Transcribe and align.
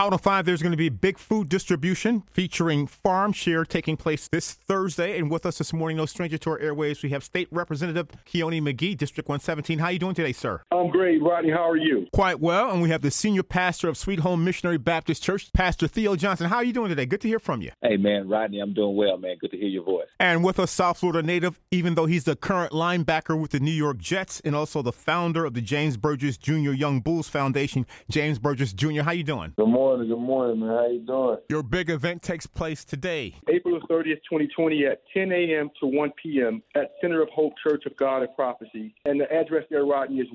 Out 0.00 0.12
on 0.12 0.18
5, 0.20 0.44
there's 0.44 0.62
going 0.62 0.70
to 0.70 0.76
be 0.76 0.90
big 0.90 1.18
food 1.18 1.48
distribution 1.48 2.22
featuring 2.30 2.86
Farm 2.86 3.32
Share 3.32 3.64
taking 3.64 3.96
place 3.96 4.28
this 4.28 4.52
Thursday. 4.52 5.18
And 5.18 5.28
with 5.28 5.44
us 5.44 5.58
this 5.58 5.72
morning, 5.72 5.96
no 5.96 6.06
stranger 6.06 6.38
to 6.38 6.50
our 6.50 6.58
airways, 6.60 7.02
we 7.02 7.10
have 7.10 7.24
State 7.24 7.48
Representative 7.50 8.06
Kionne 8.24 8.62
McGhee, 8.62 8.96
District 8.96 9.28
117. 9.28 9.80
How 9.80 9.86
are 9.86 9.92
you 9.92 9.98
doing 9.98 10.14
today, 10.14 10.30
sir? 10.30 10.62
I'm 10.70 10.90
great, 10.90 11.20
Rodney. 11.20 11.50
How 11.50 11.68
are 11.68 11.76
you? 11.76 12.06
Quite 12.12 12.38
well. 12.38 12.70
And 12.70 12.80
we 12.80 12.90
have 12.90 13.02
the 13.02 13.10
senior 13.10 13.42
pastor 13.42 13.88
of 13.88 13.96
Sweet 13.96 14.20
Home 14.20 14.44
Missionary 14.44 14.78
Baptist 14.78 15.24
Church, 15.24 15.52
Pastor 15.52 15.88
Theo 15.88 16.14
Johnson. 16.14 16.48
How 16.48 16.58
are 16.58 16.64
you 16.64 16.72
doing 16.72 16.90
today? 16.90 17.04
Good 17.04 17.22
to 17.22 17.28
hear 17.28 17.40
from 17.40 17.60
you. 17.60 17.72
Hey, 17.82 17.96
man, 17.96 18.28
Rodney, 18.28 18.60
I'm 18.60 18.74
doing 18.74 18.94
well, 18.94 19.18
man. 19.18 19.34
Good 19.40 19.50
to 19.50 19.56
hear 19.56 19.66
your 19.66 19.82
voice. 19.82 20.06
And 20.20 20.44
with 20.44 20.60
us, 20.60 20.70
South 20.70 20.98
Florida 20.98 21.26
native, 21.26 21.58
even 21.72 21.96
though 21.96 22.06
he's 22.06 22.22
the 22.22 22.36
current 22.36 22.70
linebacker 22.70 23.36
with 23.36 23.50
the 23.50 23.58
New 23.58 23.72
York 23.72 23.98
Jets 23.98 24.38
and 24.44 24.54
also 24.54 24.80
the 24.80 24.92
founder 24.92 25.44
of 25.44 25.54
the 25.54 25.60
James 25.60 25.96
Burgess 25.96 26.36
Jr. 26.36 26.70
Young 26.70 27.00
Bulls 27.00 27.28
Foundation, 27.28 27.84
James 28.08 28.38
Burgess 28.38 28.72
Jr. 28.72 29.02
How 29.02 29.10
are 29.10 29.14
you 29.14 29.24
doing? 29.24 29.54
Good 29.56 29.66
morning. 29.66 29.87
Good 29.96 30.18
morning, 30.18 30.60
man. 30.60 30.68
How 30.68 30.86
you 30.86 31.00
doing? 31.00 31.38
Your 31.48 31.62
big 31.62 31.88
event 31.88 32.20
takes 32.20 32.46
place 32.46 32.84
today. 32.84 33.34
April 33.48 33.80
30th, 33.88 34.20
2020 34.28 34.84
at 34.84 35.00
10 35.14 35.32
a.m. 35.32 35.70
to 35.80 35.86
1 35.86 36.12
p.m. 36.22 36.62
at 36.74 36.90
Center 37.00 37.22
of 37.22 37.30
Hope 37.30 37.54
Church 37.66 37.86
of 37.86 37.96
God 37.96 38.22
of 38.22 38.36
Prophecy. 38.36 38.94
And 39.06 39.18
the 39.18 39.32
address 39.32 39.64
there, 39.70 39.86
Rodney, 39.86 40.20
is 40.20 40.28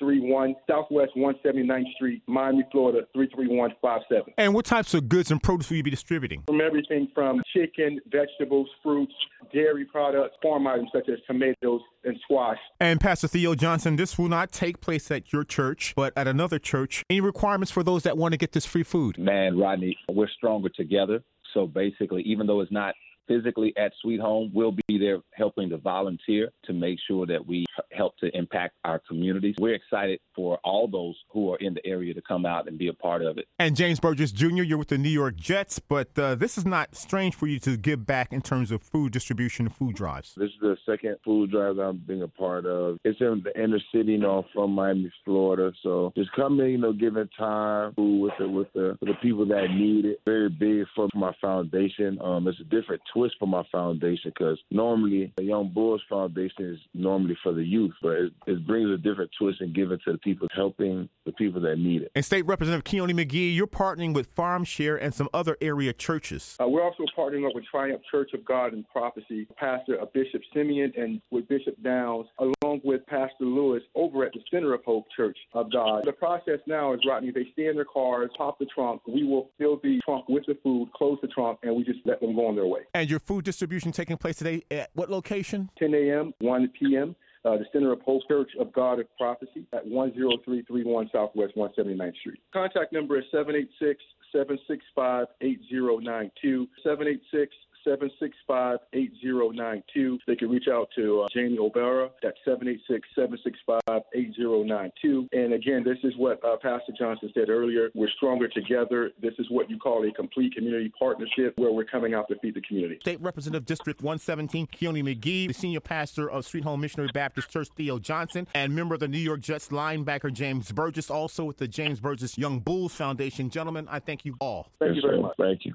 10331 0.00 0.56
Southwest 0.68 1.12
179th 1.16 1.92
Street, 1.94 2.22
Miami, 2.26 2.64
Florida 2.72 3.06
33157. 3.14 4.32
And 4.38 4.54
what 4.54 4.64
types 4.64 4.94
of 4.94 5.08
goods 5.08 5.30
and 5.30 5.42
produce 5.42 5.70
will 5.70 5.76
you 5.76 5.82
be 5.82 5.90
distributing? 5.90 6.42
From 6.46 6.60
everything 6.60 7.08
from 7.14 7.42
chicken, 7.54 8.00
vegetables, 8.10 8.68
fruits, 8.82 9.12
dairy 9.52 9.84
products, 9.84 10.34
farm 10.42 10.66
items 10.66 10.88
such 10.92 11.08
as 11.08 11.18
tomatoes 11.26 11.82
and 12.04 12.16
squash. 12.24 12.58
And 12.80 13.00
Pastor 13.00 13.28
Theo 13.28 13.54
Johnson, 13.54 13.96
this 13.96 14.18
will 14.18 14.28
not 14.28 14.52
take 14.52 14.80
place 14.80 15.10
at 15.10 15.32
your 15.32 15.44
church, 15.44 15.92
but 15.94 16.12
at 16.16 16.26
another 16.26 16.58
church. 16.58 17.04
Any 17.10 17.20
requirements 17.20 17.70
for 17.70 17.82
those 17.82 18.02
that 18.04 18.16
want 18.16 18.32
to 18.32 18.38
get 18.38 18.52
this 18.52 18.66
free 18.66 18.82
food? 18.82 19.18
Man, 19.18 19.58
Rodney, 19.58 19.96
we're 20.08 20.28
stronger 20.28 20.70
together. 20.70 21.22
So 21.52 21.66
basically, 21.66 22.22
even 22.22 22.46
though 22.46 22.60
it's 22.60 22.72
not 22.72 22.94
physically 23.30 23.72
at 23.76 23.92
Sweet 24.02 24.20
Home, 24.20 24.50
we'll 24.52 24.74
be 24.88 24.98
there 24.98 25.20
helping 25.32 25.70
to 25.70 25.78
volunteer 25.78 26.50
to 26.64 26.72
make 26.72 26.98
sure 27.06 27.26
that 27.26 27.46
we 27.46 27.64
help 27.92 28.16
to 28.18 28.36
impact 28.36 28.74
our 28.84 29.00
communities. 29.06 29.54
We're 29.60 29.74
excited 29.74 30.18
for 30.34 30.58
all 30.64 30.88
those 30.88 31.16
who 31.28 31.52
are 31.52 31.56
in 31.58 31.74
the 31.74 31.86
area 31.86 32.12
to 32.14 32.22
come 32.22 32.44
out 32.44 32.66
and 32.66 32.76
be 32.76 32.88
a 32.88 32.92
part 32.92 33.22
of 33.22 33.38
it. 33.38 33.46
And 33.58 33.76
James 33.76 34.00
Burgess 34.00 34.32
Jr., 34.32 34.62
you're 34.62 34.78
with 34.78 34.88
the 34.88 34.98
New 34.98 35.10
York 35.10 35.36
Jets, 35.36 35.78
but 35.78 36.18
uh, 36.18 36.34
this 36.34 36.58
is 36.58 36.66
not 36.66 36.96
strange 36.96 37.36
for 37.36 37.46
you 37.46 37.60
to 37.60 37.76
give 37.76 38.04
back 38.04 38.32
in 38.32 38.42
terms 38.42 38.72
of 38.72 38.82
food 38.82 39.12
distribution 39.12 39.66
and 39.66 39.74
food 39.74 39.94
drives. 39.94 40.34
This 40.36 40.50
is 40.50 40.60
the 40.60 40.76
second 40.84 41.16
food 41.24 41.52
drive 41.52 41.76
that 41.76 41.82
I'm 41.82 41.98
being 41.98 42.22
a 42.22 42.28
part 42.28 42.66
of. 42.66 42.98
It's 43.04 43.20
in 43.20 43.42
the 43.44 43.62
inner 43.62 43.80
city, 43.94 44.12
you 44.12 44.18
know, 44.18 44.44
from 44.52 44.72
Miami, 44.72 45.12
Florida. 45.24 45.72
So 45.82 46.12
just 46.16 46.32
coming, 46.32 46.70
you 46.70 46.78
know, 46.78 46.92
giving 46.92 47.28
time 47.38 47.94
food 47.94 48.22
with 48.22 48.32
the 48.38 48.48
with 48.48 48.72
the 48.74 48.96
with 49.00 49.08
the 49.08 49.14
people 49.22 49.46
that 49.46 49.68
need 49.70 50.04
it. 50.04 50.20
Very 50.24 50.48
big 50.48 50.86
for 50.96 51.08
my 51.14 51.32
foundation. 51.40 52.18
Um, 52.20 52.48
it's 52.48 52.60
a 52.60 52.64
different 52.64 53.02
twist 53.12 53.19
for 53.38 53.46
my 53.46 53.62
foundation 53.70 54.32
because 54.34 54.58
normally 54.70 55.32
the 55.36 55.44
Young 55.44 55.68
Bulls 55.68 56.02
Foundation 56.08 56.64
is 56.64 56.78
normally 56.94 57.36
for 57.42 57.52
the 57.52 57.62
youth, 57.62 57.92
but 58.02 58.12
it, 58.12 58.32
it 58.46 58.66
brings 58.66 58.90
a 58.90 58.96
different 58.96 59.30
twist 59.38 59.60
and 59.60 59.74
giving 59.74 59.98
to 60.04 60.12
the 60.12 60.18
people, 60.18 60.48
helping 60.54 61.08
the 61.26 61.32
people 61.32 61.60
that 61.62 61.76
need 61.76 62.02
it. 62.02 62.12
And 62.14 62.24
State 62.24 62.46
Representative 62.46 62.84
Kionne 62.84 63.12
McGhee, 63.12 63.54
you're 63.54 63.66
partnering 63.66 64.14
with 64.14 64.26
Farm 64.28 64.64
Share 64.64 64.96
and 64.96 65.14
some 65.14 65.28
other 65.34 65.56
area 65.60 65.92
churches. 65.92 66.56
Uh, 66.60 66.68
we're 66.68 66.82
also 66.82 67.04
partnering 67.16 67.46
up 67.46 67.54
with 67.54 67.64
Triumph 67.70 68.02
Church 68.10 68.30
of 68.34 68.44
God 68.44 68.72
and 68.72 68.88
Prophecy, 68.88 69.46
Pastor 69.56 70.00
uh, 70.00 70.06
Bishop 70.12 70.42
Simeon, 70.54 70.92
and 70.96 71.20
with 71.30 71.48
Bishop 71.48 71.80
Downs, 71.82 72.26
along 72.38 72.80
with 72.84 73.04
Pastor 73.06 73.44
Lewis 73.44 73.82
over 73.94 74.24
at 74.24 74.32
the 74.32 74.40
Center 74.50 74.74
of 74.74 74.84
Hope 74.84 75.06
Church 75.16 75.36
of 75.54 75.72
God. 75.72 76.04
The 76.04 76.12
process 76.12 76.60
now 76.66 76.92
is, 76.94 77.00
Rodney, 77.06 77.30
they 77.30 77.46
stay 77.52 77.66
in 77.66 77.76
their 77.76 77.84
cars, 77.84 78.30
pop 78.36 78.58
the 78.58 78.66
trunk. 78.66 79.02
We 79.06 79.24
will 79.24 79.50
fill 79.58 79.80
the 79.82 80.00
trunk 80.04 80.28
with 80.28 80.44
the 80.46 80.56
food, 80.62 80.90
close 80.94 81.18
the 81.22 81.28
trunk, 81.28 81.58
and 81.62 81.74
we 81.74 81.84
just 81.84 82.00
let 82.04 82.20
them 82.20 82.34
go 82.34 82.46
on 82.46 82.56
their 82.56 82.66
way. 82.66 82.80
And 82.94 83.09
your 83.10 83.20
food 83.20 83.44
distribution 83.44 83.92
taking 83.92 84.16
place 84.16 84.36
today 84.36 84.64
at 84.70 84.90
what 84.94 85.10
location? 85.10 85.70
10 85.78 85.94
a.m., 85.94 86.32
1 86.38 86.68
p.m. 86.78 87.16
Uh, 87.44 87.56
the 87.56 87.64
Center 87.72 87.92
of 87.92 88.00
Hope 88.02 88.22
Church 88.28 88.50
of 88.60 88.72
God 88.72 89.00
of 89.00 89.06
Prophecy 89.16 89.66
at 89.72 89.84
10331 89.84 91.10
Southwest 91.12 91.56
179th 91.56 92.16
Street. 92.16 92.38
Contact 92.52 92.92
number 92.92 93.18
is 93.18 93.24
786 93.32 94.02
765 94.30 95.26
8092. 95.40 96.68
786 96.82 97.52
765 97.84 98.78
8092. 98.92 100.18
They 100.26 100.36
can 100.36 100.50
reach 100.50 100.68
out 100.68 100.88
to 100.96 101.22
uh, 101.22 101.28
Jamie 101.32 101.58
O'Bara. 101.58 102.10
That's 102.22 102.38
786 102.44 103.08
765 103.14 104.02
8092. 104.14 105.28
And 105.32 105.52
again, 105.52 105.84
this 105.84 105.98
is 106.04 106.16
what 106.16 106.42
uh, 106.44 106.56
Pastor 106.56 106.92
Johnson 106.98 107.30
said 107.34 107.48
earlier. 107.48 107.90
We're 107.94 108.10
stronger 108.10 108.48
together. 108.48 109.10
This 109.20 109.34
is 109.38 109.46
what 109.50 109.70
you 109.70 109.78
call 109.78 110.06
a 110.08 110.12
complete 110.12 110.54
community 110.54 110.92
partnership 110.98 111.54
where 111.56 111.72
we're 111.72 111.84
coming 111.84 112.14
out 112.14 112.28
to 112.28 112.36
feed 112.40 112.54
the 112.54 112.62
community. 112.62 112.98
State 113.00 113.20
Representative 113.20 113.66
District 113.66 114.00
117, 114.00 114.66
Kionne 114.68 115.02
McGhee, 115.02 115.48
the 115.48 115.54
senior 115.54 115.80
pastor 115.80 116.30
of 116.30 116.44
Sweet 116.44 116.64
Home 116.64 116.80
Missionary 116.80 117.10
Baptist 117.12 117.50
Church, 117.50 117.68
Theo 117.76 117.98
Johnson, 117.98 118.46
and 118.54 118.74
member 118.74 118.94
of 118.94 119.00
the 119.00 119.08
New 119.08 119.18
York 119.18 119.40
Jets 119.40 119.68
linebacker 119.68 120.32
James 120.32 120.70
Burgess, 120.72 121.10
also 121.10 121.44
with 121.44 121.58
the 121.58 121.68
James 121.68 122.00
Burgess 122.00 122.36
Young 122.38 122.60
Bulls 122.60 122.94
Foundation. 122.94 123.50
Gentlemen, 123.50 123.86
I 123.90 123.98
thank 123.98 124.24
you 124.24 124.36
all. 124.40 124.68
Thank 124.78 124.96
you 124.96 125.02
very 125.02 125.20
much. 125.20 125.36
Thank 125.38 125.64
you. 125.64 125.74